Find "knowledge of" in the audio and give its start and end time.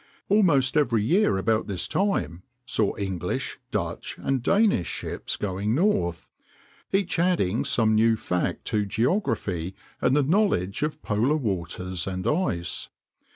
10.23-11.03